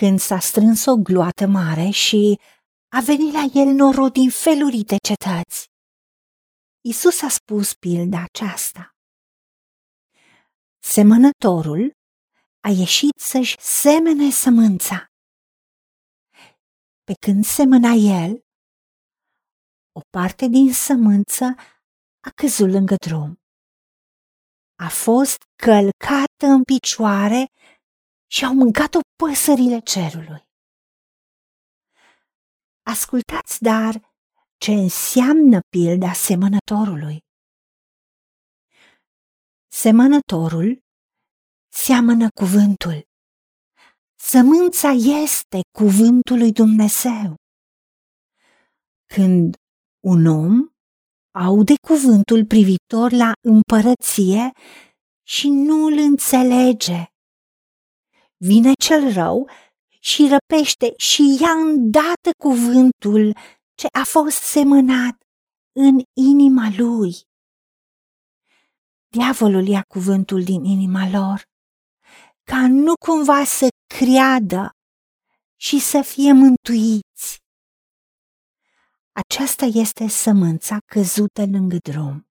[0.00, 2.40] când s-a strâns o gloată mare și
[2.88, 5.70] a venit la el norod din feluri de cetăți.
[6.80, 8.90] Isus a spus pilda aceasta.
[10.82, 11.92] Semănătorul
[12.60, 15.06] a ieșit să-și semene sămânța.
[17.04, 17.92] Pe când semăna
[18.22, 18.32] el,
[19.92, 21.44] o parte din sămânță
[22.20, 23.40] a căzut lângă drum.
[24.86, 27.46] A fost călcată în picioare
[28.26, 30.42] și au mâncat-o păsările cerului.
[32.82, 34.14] Ascultați, dar,
[34.56, 37.18] ce înseamnă pilda semănătorului.
[39.72, 40.78] Semănătorul
[41.72, 43.06] seamănă cuvântul.
[44.18, 44.90] Sămânța
[45.24, 47.34] este cuvântul lui Dumnezeu.
[49.14, 49.54] Când
[50.04, 50.68] un om
[51.34, 54.50] aude cuvântul privitor la împărăție
[55.26, 57.04] și nu îl înțelege,
[58.36, 59.50] vine cel rău
[60.00, 63.36] și răpește și ia îndată cuvântul
[63.74, 65.16] ce a fost semănat
[65.72, 67.14] în inima lui.
[69.08, 71.42] Diavolul ia cuvântul din inima lor,
[72.42, 74.70] ca nu cumva să creadă
[75.56, 77.38] și să fie mântuiți.
[79.12, 82.28] Aceasta este sămânța căzută lângă drum.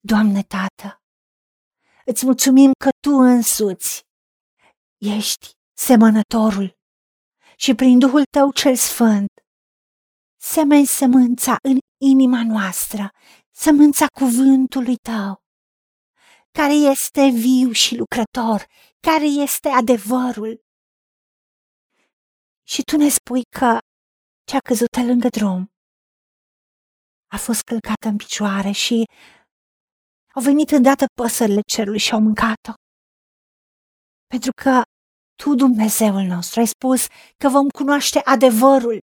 [0.00, 1.02] Doamne Tată,
[2.04, 4.07] îți mulțumim că Tu însuți
[4.98, 5.46] ești
[5.76, 6.76] semănătorul
[7.56, 9.28] și prin Duhul Tău cel Sfânt
[10.40, 13.10] semeni sămânța în inima noastră,
[13.50, 15.42] sămânța cuvântului Tău,
[16.50, 18.66] care este viu și lucrător,
[19.00, 20.60] care este adevărul.
[22.66, 23.78] Și Tu ne spui că
[24.44, 25.70] cea căzută lângă drum
[27.30, 29.04] a fost călcată în picioare și
[30.34, 32.72] au venit îndată păsările cerului și au mâncat-o.
[34.28, 34.82] Pentru că
[35.42, 38.98] tu, Dumnezeul nostru, ai spus că vom cunoaște adevărul.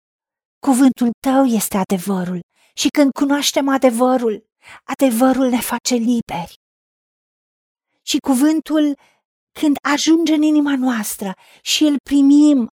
[0.66, 2.40] Cuvântul tău este adevărul
[2.74, 4.44] și când cunoaștem adevărul,
[4.84, 6.54] adevărul ne face liberi.
[8.02, 8.96] Și cuvântul,
[9.60, 11.32] când ajunge în inima noastră
[11.62, 12.68] și îl primim,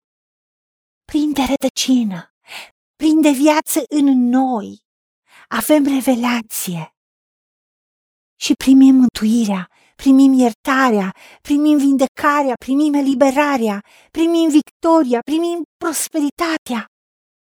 [1.04, 2.34] prinde rădăcină,
[2.96, 4.78] prinde viață în noi,
[5.48, 6.94] avem revelație
[8.40, 9.70] și primim mântuirea
[10.02, 13.80] primim iertarea, primim vindecarea, primim eliberarea,
[14.10, 16.86] primim victoria, primim prosperitatea,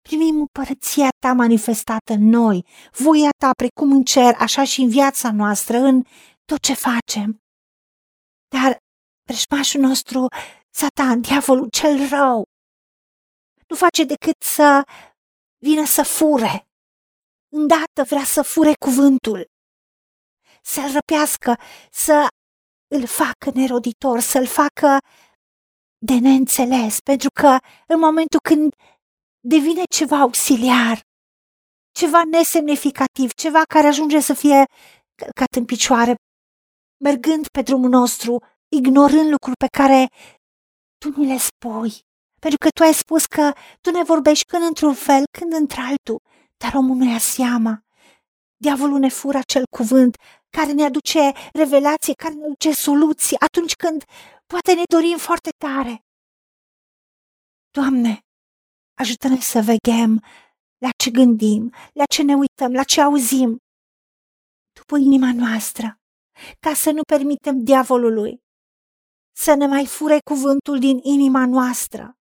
[0.01, 5.31] primim împărăția ta manifestată în noi, voia ta precum în cer, așa și în viața
[5.31, 6.03] noastră, în
[6.45, 7.39] tot ce facem.
[8.55, 8.77] Dar
[9.23, 10.27] preșmașul nostru,
[10.69, 12.43] Satan, diavolul cel rău,
[13.67, 14.83] nu face decât să
[15.57, 16.67] vină să fure.
[17.51, 19.45] Îndată vrea să fure cuvântul,
[20.61, 21.59] să-l răpească,
[21.91, 22.27] să
[22.95, 24.97] îl facă neroditor, să-l facă
[26.05, 27.57] de neînțeles, pentru că
[27.87, 28.73] în momentul când
[29.39, 31.01] devine ceva auxiliar,
[31.91, 34.65] ceva nesemnificativ, ceva care ajunge să fie
[35.15, 36.15] călcat în picioare,
[37.03, 38.43] mergând pe drumul nostru,
[38.75, 40.09] ignorând lucruri pe care
[40.97, 41.91] tu ni le spui.
[42.39, 46.21] Pentru că tu ai spus că tu ne vorbești când într-un fel, când într-altul,
[46.57, 47.83] dar omul nu ia seama.
[48.61, 50.15] Diavolul ne fură acel cuvânt
[50.49, 54.03] care ne aduce revelație, care ne aduce soluții atunci când
[54.45, 56.03] poate ne dorim foarte tare.
[57.71, 58.19] Doamne,
[58.93, 60.23] ajută-ne să veghem
[60.77, 63.57] la ce gândim, la ce ne uităm, la ce auzim,
[64.79, 65.99] după inima noastră,
[66.59, 68.41] ca să nu permitem diavolului
[69.35, 72.13] să ne mai fure cuvântul din inima noastră,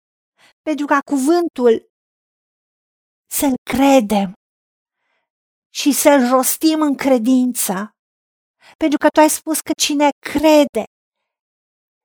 [0.62, 1.90] pentru ca cuvântul
[3.30, 4.37] să-l credem
[5.80, 7.74] și să-l rostim în credință,
[8.76, 10.84] pentru că tu ai spus că cine crede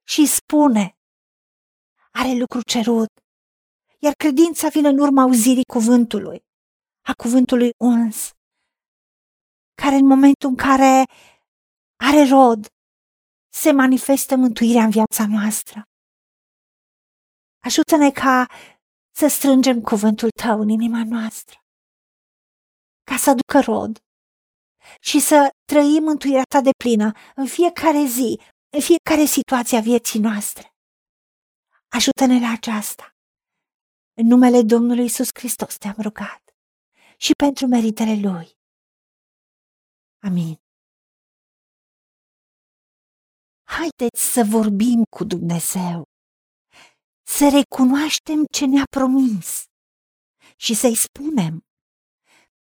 [0.07, 0.97] și spune
[2.11, 3.11] are lucru cerut,
[3.99, 6.39] iar credința vine în urma auzirii cuvântului,
[7.01, 8.31] a cuvântului uns,
[9.81, 11.05] care în momentul în care
[12.09, 12.67] are rod,
[13.53, 15.83] se manifestă mântuirea în viața noastră.
[17.59, 18.47] Ajută-ne ca
[19.15, 21.62] să strângem cuvântul tău în inima noastră,
[23.03, 24.03] ca să aducă rod
[24.99, 28.39] și să trăim mântuirea ta de plină în fiecare zi,
[28.69, 30.73] în fiecare situație a vieții noastre.
[31.87, 33.15] Ajută-ne la aceasta.
[34.13, 36.43] În numele Domnului Isus Hristos te-am rugat
[37.17, 38.47] și pentru meritele Lui.
[40.19, 40.61] Amin.
[43.63, 46.03] Haideți să vorbim cu Dumnezeu,
[47.25, 49.63] să recunoaștem ce ne-a promis
[50.55, 51.65] și să-i spunem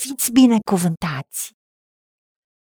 [0.00, 1.57] Fiți binecuvântați!